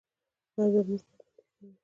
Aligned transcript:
او 0.57 0.67
د 0.73 0.75
لمونځ 0.75 1.01
پابندي 1.09 1.41
کوي 1.55 1.71